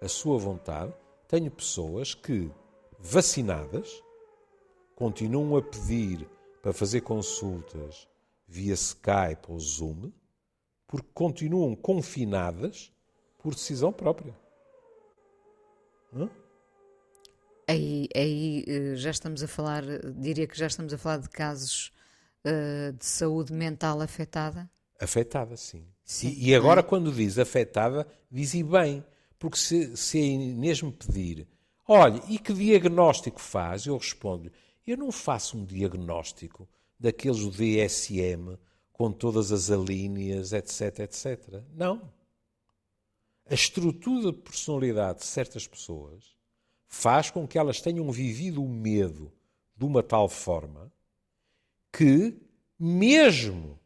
[0.00, 0.92] a sua vontade,
[1.28, 2.50] tenho pessoas que,
[2.98, 4.02] vacinadas,
[4.96, 6.28] continuam a pedir
[6.60, 8.08] para fazer consultas
[8.46, 10.10] via Skype ou Zoom,
[10.86, 12.92] porque continuam confinadas
[13.38, 14.34] por decisão própria.
[17.70, 19.84] Aí, aí eh, já estamos a falar,
[20.16, 21.92] diria que já estamos a falar de casos
[22.44, 24.70] eh, de saúde mental afetada.
[25.00, 25.86] Afetada, sim.
[26.04, 29.04] Sim, E, e agora, quando diz afetada, diz e bem.
[29.38, 31.46] Porque se, se a Inês me pedir,
[31.86, 33.86] olha, e que diagnóstico faz?
[33.86, 34.50] Eu respondo
[34.90, 38.58] eu não faço um diagnóstico daqueles do DSM,
[38.92, 41.62] com todas as alíneas, etc, etc.
[41.72, 42.12] Não.
[43.48, 46.36] A estrutura de personalidade de certas pessoas
[46.90, 49.32] faz com que elas tenham vivido o medo
[49.76, 50.92] de uma tal forma
[51.92, 52.36] que,
[52.76, 53.78] mesmo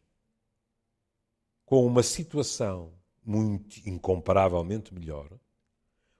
[1.66, 5.30] com uma situação muito incomparavelmente melhor,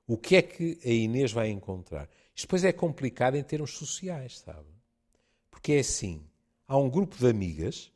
[0.06, 2.08] o que é que a Inês vai encontrar?
[2.34, 4.68] Isto depois é complicado em termos sociais, sabe?
[5.50, 6.22] Porque é assim,
[6.68, 7.90] há um grupo de amigas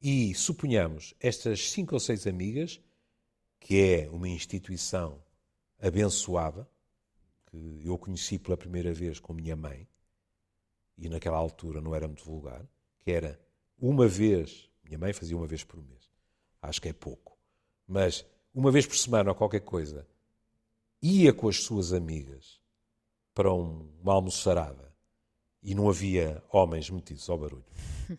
[0.00, 2.80] e suponhamos estas cinco ou seis amigas,
[3.58, 5.23] que é uma instituição
[5.86, 6.68] abençoada,
[7.50, 9.86] que eu conheci pela primeira vez com minha mãe,
[10.96, 12.64] e naquela altura não era muito vulgar,
[13.00, 13.38] que era
[13.78, 16.10] uma vez, minha mãe fazia uma vez por mês,
[16.62, 17.36] acho que é pouco,
[17.86, 20.06] mas uma vez por semana ou qualquer coisa,
[21.02, 22.60] ia com as suas amigas
[23.34, 24.92] para um- uma almoçarada
[25.62, 27.64] e não havia homens metidos ao barulho.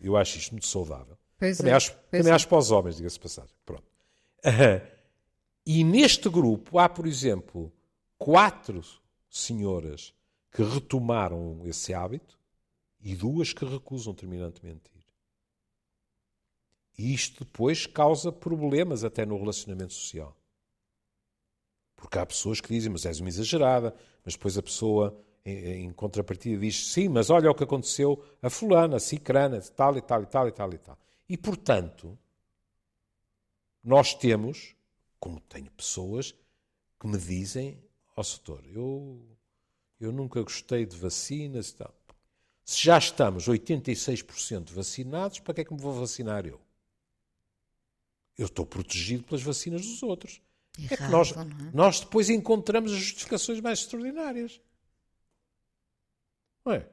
[0.00, 1.16] Eu acho isto muito saudável.
[1.38, 2.34] Pois Também, é, acho, também é.
[2.34, 3.54] acho para os homens, diga-se passagem.
[3.64, 3.84] Pronto.
[5.66, 7.72] E neste grupo há, por exemplo,
[8.16, 8.82] quatro
[9.28, 10.14] senhoras
[10.52, 12.38] que retomaram esse hábito
[13.00, 15.04] e duas que recusam terminantemente ir.
[16.96, 20.34] E isto depois causa problemas até no relacionamento social.
[21.96, 25.92] Porque há pessoas que dizem, mas és uma exagerada, mas depois a pessoa, em, em
[25.92, 30.22] contrapartida, diz, sim, mas olha o que aconteceu a fulana, a cicrana, tal e tal
[30.22, 30.98] e tal e tal e tal.
[31.28, 32.16] E, portanto,
[33.82, 34.74] nós temos,
[35.18, 36.34] como tenho pessoas
[37.00, 37.82] que me dizem,
[38.16, 39.20] ó setor, eu,
[40.00, 41.94] eu nunca gostei de vacinas e tal.
[42.64, 46.60] Se já estamos 86% vacinados, para que é que me vou vacinar eu?
[48.36, 50.42] Eu estou protegido pelas vacinas dos outros.
[50.78, 51.36] E É que nós, é?
[51.72, 54.60] nós depois encontramos as justificações mais extraordinárias.
[56.64, 56.88] Não é?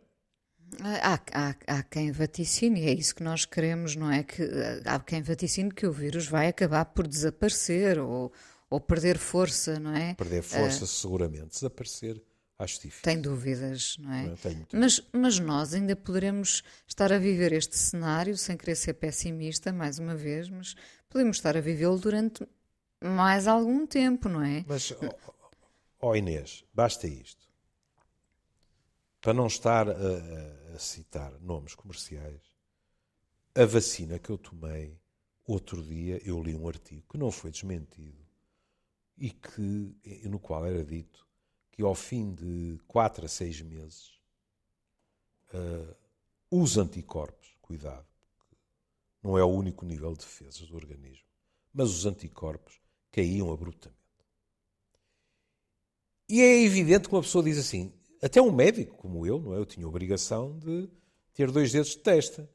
[0.81, 4.23] Há, há, há quem vaticine, e é isso que nós queremos, não é?
[4.23, 8.31] Que eh, há quem vaticine que o vírus vai acabar por desaparecer ou,
[8.69, 10.13] ou perder força, não é?
[10.15, 11.49] Perder força, seguramente.
[11.49, 12.21] Desaparecer,
[12.57, 13.03] acho difícil.
[13.03, 14.23] Tem dúvidas, não é?
[14.23, 14.35] Não?
[14.35, 14.81] Tenho, tenho.
[14.81, 19.99] Mas, mas nós ainda poderemos estar a viver este cenário, sem querer ser pessimista, mais
[19.99, 20.75] uma vez, mas
[21.09, 22.47] podemos estar a vivê-lo durante
[23.03, 24.63] mais algum tempo, não é?
[24.67, 25.33] Mas, ó
[26.03, 27.47] ó Inês, basta isto.
[29.21, 29.93] Para não estar a,
[30.73, 32.41] a- citar nomes comerciais,
[33.55, 34.99] a vacina que eu tomei
[35.45, 38.23] outro dia, eu li um artigo que não foi desmentido
[39.17, 39.95] e que,
[40.29, 41.27] no qual era dito
[41.71, 44.19] que ao fim de 4 a 6 meses
[45.53, 45.95] ah,
[46.51, 48.05] os anticorpos, cuidado,
[49.23, 51.25] não é o único nível de defesa do organismo,
[51.73, 52.79] mas os anticorpos
[53.11, 53.97] caíam abruptamente.
[56.29, 57.93] E é evidente que uma pessoa diz assim,
[58.23, 59.57] até um médico como eu, não é?
[59.57, 60.89] Eu tinha a obrigação de
[61.33, 62.49] ter dois dedos de testa.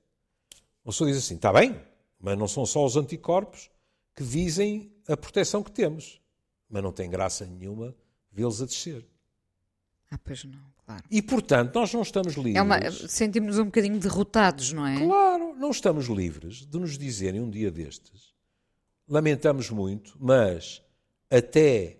[0.85, 1.79] Uma pessoa diz assim, está bem,
[2.19, 3.71] mas não são só os anticorpos
[4.15, 6.21] que dizem a proteção que temos.
[6.71, 7.95] Mas não tem graça nenhuma
[8.33, 9.07] vê-los a descer.
[10.11, 11.05] Ah, pois não, claro.
[11.11, 12.57] E, portanto, nós não estamos livres...
[12.57, 15.05] É uma, sentimos um bocadinho derrotados, não é?
[15.05, 18.33] Claro, não estamos livres de nos dizerem um dia destes.
[19.07, 20.83] Lamentamos muito, mas
[21.31, 21.98] até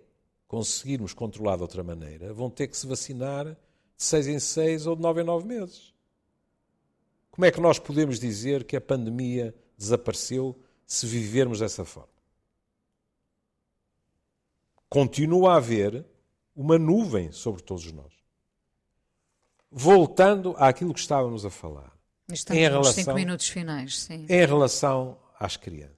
[0.49, 3.55] conseguirmos controlar de outra maneira, vão ter que se vacinar de
[3.95, 5.93] seis em seis ou de nove em nove meses.
[7.29, 12.09] Como é que nós podemos dizer que a pandemia desapareceu se vivermos dessa forma?
[14.89, 16.03] Continua a haver
[16.55, 18.11] uma nuvem sobre todos nós.
[19.71, 21.95] Voltando àquilo que estávamos a falar.
[22.27, 24.25] Estamos em relação, cinco minutos finais, sim.
[24.27, 25.95] em relação às crianças.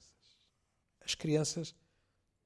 [1.05, 1.73] As crianças,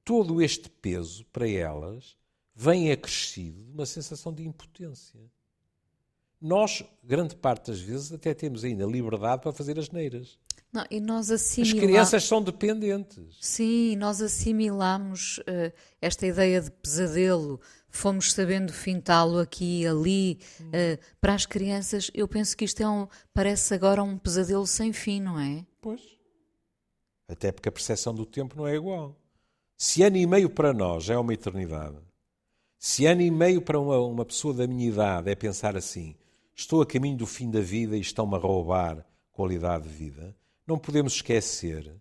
[0.06, 2.16] todo este peso para elas
[2.54, 5.20] vem acrescido de uma sensação de impotência.
[6.40, 10.38] Nós, grande parte das vezes, até temos ainda liberdade para fazer as neiras.
[10.72, 11.80] Não, e nós As assimilamos.
[11.82, 13.36] crianças são dependentes.
[13.40, 20.38] Sim, nós assimilamos eh, esta ideia de pesadelo, fomos sabendo fintá-lo aqui e ali.
[20.72, 24.92] eh, para as crianças, eu penso que isto é um, parece agora um pesadelo sem
[24.92, 25.66] fim, não é?
[25.80, 26.00] Pois.
[27.26, 29.16] Até porque a percepção do tempo não é igual.
[29.76, 31.98] Se ano e meio para nós é uma eternidade,
[32.78, 36.16] se ano e meio para uma, uma pessoa da minha idade é pensar assim:
[36.54, 40.34] estou a caminho do fim da vida e estão-me a roubar qualidade de vida,
[40.66, 41.94] não podemos esquecer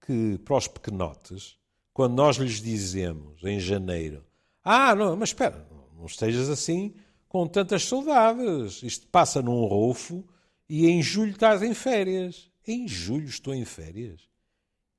[0.00, 1.58] que para os pequenotes,
[1.92, 4.24] quando nós lhes dizemos em janeiro:
[4.64, 5.68] Ah, não, mas espera,
[5.98, 6.94] não estejas assim
[7.28, 10.24] com tantas saudades, isto passa num rofo
[10.66, 12.50] e em julho estás em férias.
[12.66, 14.20] Em julho estou em férias.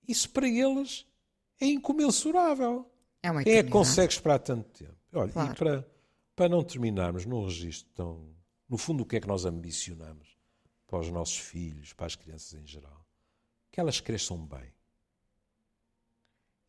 [0.08, 1.06] Isso para eles
[1.62, 2.90] é incomensurável.
[3.24, 4.96] É uma Quem é que consegue esperar tanto tempo?
[5.14, 5.52] Olha, Claro.
[5.52, 5.88] e para,
[6.36, 8.36] para não terminarmos num registro tão.
[8.68, 10.38] No fundo, o que é que nós ambicionamos
[10.88, 13.06] para os nossos filhos, para as crianças em geral?
[13.70, 14.74] Que elas cresçam bem.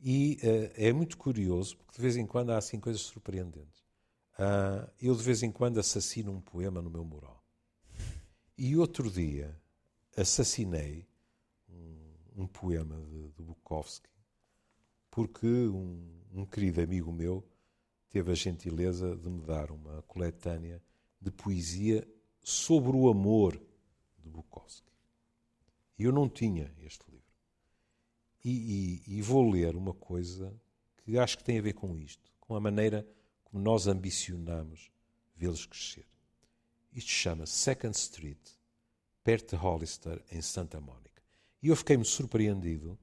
[0.00, 3.82] E eh, é muito curioso, porque de vez em quando há assim coisas surpreendentes.
[4.38, 7.42] Ah, eu de vez em quando assassino um poema no meu mural.
[8.58, 9.56] E outro dia
[10.16, 11.06] assassinei
[11.68, 14.08] um, um poema de, de Bukowski
[15.12, 17.46] porque um, um querido amigo meu
[18.08, 20.82] teve a gentileza de me dar uma coletânea
[21.20, 22.08] de poesia
[22.42, 23.52] sobre o amor
[24.18, 24.90] de Bukowski.
[25.98, 27.26] E eu não tinha este livro.
[28.42, 30.58] E, e- e vou ler uma coisa
[31.04, 33.06] que acho que tem a ver com isto, com a maneira
[33.44, 34.90] como nós ambicionamos
[35.36, 36.06] vê-los crescer.
[36.90, 38.40] Isto chama-se Second Street,
[39.22, 41.22] perto de Hollister, em Santa Mónica.
[41.62, 42.98] E eu fiquei-me surpreendido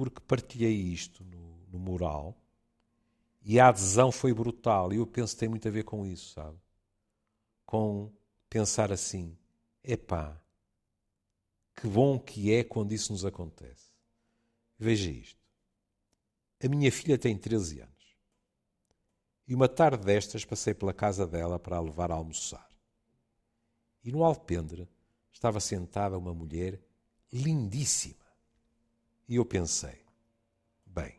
[0.00, 2.34] porque partilhei isto no, no mural
[3.42, 4.94] e a adesão foi brutal.
[4.94, 6.56] E eu penso que tem muito a ver com isso, sabe?
[7.66, 8.10] Com
[8.48, 9.36] pensar assim:
[9.84, 10.40] epá,
[11.76, 13.92] que bom que é quando isso nos acontece.
[14.78, 15.38] Veja isto.
[16.64, 18.16] A minha filha tem 13 anos.
[19.46, 22.70] E uma tarde destas passei pela casa dela para a levar a almoçar.
[24.02, 24.88] E no alpendre
[25.30, 26.80] estava sentada uma mulher
[27.30, 28.19] lindíssima.
[29.30, 29.96] E eu pensei:
[30.84, 31.14] bem,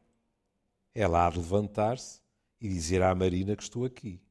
[0.94, 2.22] ela há de levantar-se
[2.60, 4.22] e dizer à Marina que estou aqui.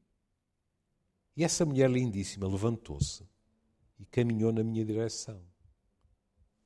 [1.35, 3.27] E essa mulher lindíssima levantou-se
[3.97, 5.41] e caminhou na minha direção.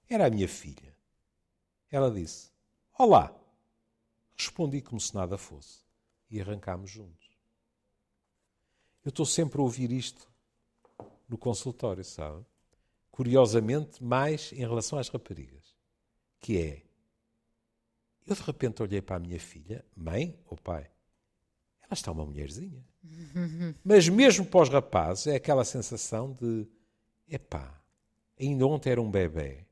[0.10, 0.94] Era a minha filha.
[1.90, 2.52] Ela disse:
[3.00, 3.34] Olá.
[4.38, 5.80] Respondi como se nada fosse
[6.30, 7.30] e arrancámos juntos.
[9.06, 10.30] Eu estou sempre a ouvir isto
[11.30, 12.46] no consultório, sabe?
[13.10, 15.74] Curiosamente, mais em relação às raparigas,
[16.42, 16.86] que é
[18.26, 20.90] eu de repente olhei para a minha filha, mãe ou pai,
[21.82, 22.84] ela está uma mulherzinha.
[23.84, 26.68] Mas mesmo para os rapazes é aquela sensação de
[27.28, 27.82] epá,
[28.40, 29.66] ainda ontem era um bebê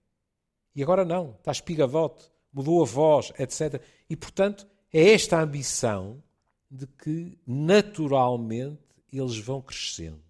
[0.75, 3.81] e agora não, está espigadote, mudou a voz, etc.
[4.09, 6.21] E portanto é esta ambição
[6.69, 8.81] de que naturalmente
[9.11, 10.23] eles vão crescendo.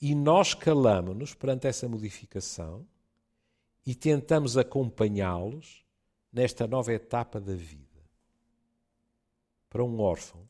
[0.00, 2.86] E nós calamos-nos perante essa modificação
[3.84, 5.84] e tentamos acompanhá-los
[6.32, 7.84] nesta nova etapa da vida.
[9.70, 10.48] Para um órfão,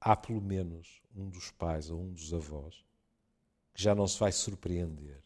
[0.00, 2.84] há pelo menos um dos pais ou um dos avós
[3.74, 5.22] que já não se vai surpreender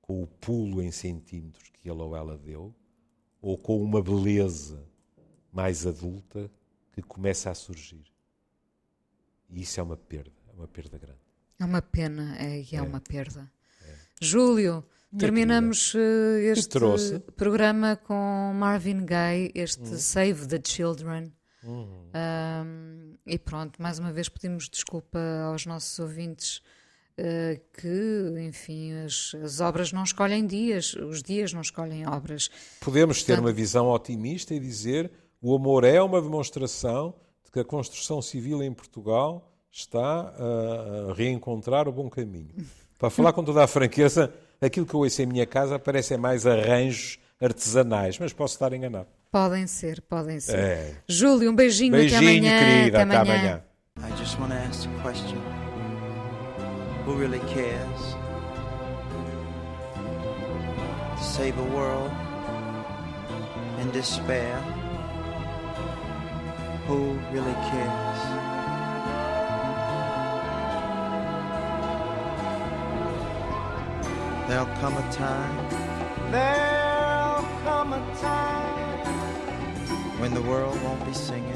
[0.00, 2.74] com o pulo em centímetros que ele ou ela deu
[3.40, 4.86] ou com uma beleza
[5.52, 6.50] mais adulta
[6.92, 8.04] que começa a surgir.
[9.48, 11.20] E isso é uma perda, é uma perda grande.
[11.58, 12.82] É uma pena, é, e é, É.
[12.82, 13.50] uma perda.
[14.20, 14.84] Júlio, Minha
[15.16, 16.78] terminamos eh, este?
[16.78, 17.20] Uhum.
[17.36, 21.32] programa com Marvin Gaye, este Save the Children.
[21.64, 25.18] Um, e pronto, mais uma vez pedimos desculpa
[25.50, 26.62] aos nossos ouvintes
[27.20, 32.48] eh, que, enfim, as, as obras não escolhem dias, os dias não escolhem obras.
[32.80, 35.10] Podemos ter uma visão otimista e dizer
[35.42, 41.14] o amor é uma demonstração de que a construção civil em Portugal está a, a
[41.14, 42.54] reencontrar o bom caminho.
[42.98, 46.46] Para falar com toda a franqueza, aquilo que eu ouço em minha casa parece mais
[46.46, 49.06] arranjos artesanais, mas posso estar enganado.
[49.30, 50.58] Podem ser, podem ser.
[50.58, 50.94] É.
[51.06, 52.58] Júlio, um beijinho, Beijinho, até amanhã.
[52.58, 53.02] querida.
[53.02, 53.62] até Até amanhã.
[53.96, 54.12] amanhã.
[54.14, 55.38] I just want to ask a question.
[57.06, 58.16] Who really cares?
[61.18, 62.12] To save a world
[63.82, 64.54] in despair?
[66.88, 68.47] Who really cares?
[74.48, 75.68] There'll come a time
[76.32, 78.98] There'll come a time
[80.18, 81.54] when the world won't be singing.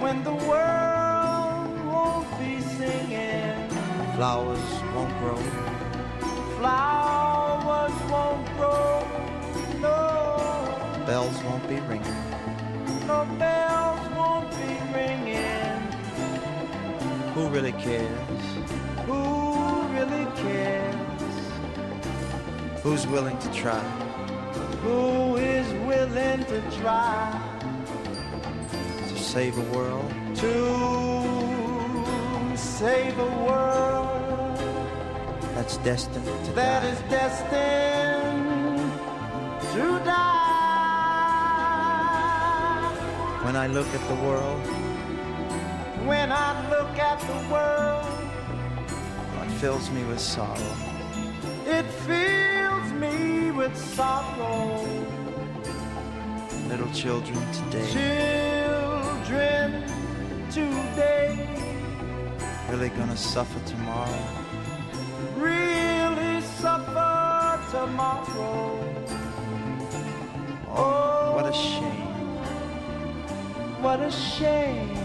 [0.00, 3.68] when the world won't be singing.
[4.16, 5.38] Flowers won't grow.
[6.58, 9.06] Flowers won't grow.
[9.80, 9.96] No,
[11.06, 12.20] Bells won't be ringing.
[13.06, 15.80] no bells won't be ringing.
[17.34, 18.44] Who really cares?
[19.06, 19.22] Who
[20.02, 20.94] really cares?
[22.82, 23.78] Who's willing to try?
[24.82, 27.40] Who is willing to try
[29.08, 30.52] to save a world to
[32.56, 34.58] save a world
[35.54, 36.88] that's destined to that die?
[36.88, 38.78] is destined
[39.72, 40.42] to die?
[43.44, 44.60] When I look at the world,
[46.06, 47.81] When I look at the world,
[49.62, 50.74] fills me with sorrow.
[51.64, 54.84] it fills me with sorrow.
[56.66, 59.68] Little children today Children
[60.50, 61.46] today
[62.70, 64.24] really gonna suffer tomorrow.
[65.36, 68.66] really suffer tomorrow.
[70.74, 72.10] Oh, What a oh, shame.
[73.80, 75.01] What a shame.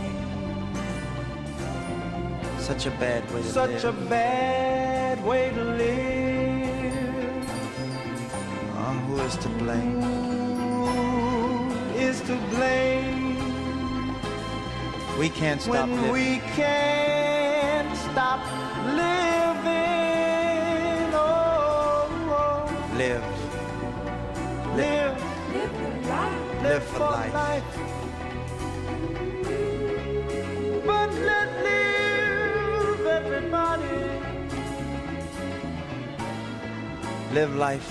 [2.68, 4.10] Such a bad way to Such a live.
[4.10, 7.50] bad way to live.
[8.76, 10.02] Oh, who is to blame?
[10.02, 13.38] Who is to blame
[15.18, 16.12] We can't stop when living.
[16.12, 18.42] we can't stop
[18.86, 19.88] living?
[21.14, 22.98] Oh, oh.
[22.98, 23.24] live.
[24.76, 25.18] live,
[26.64, 27.32] Live for life.
[27.32, 27.64] But
[37.38, 37.88] Live life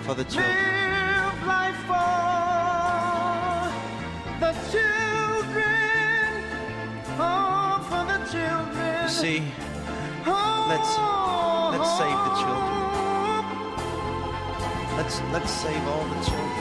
[0.00, 0.56] for the children.
[0.56, 2.02] Live life for
[4.44, 6.42] the children.
[7.16, 9.08] Oh, for the children.
[9.08, 9.40] See,
[10.26, 10.98] oh, let's-
[11.78, 12.74] let's save the children.
[13.30, 13.44] Oh.
[14.96, 16.57] let's let's save all the children.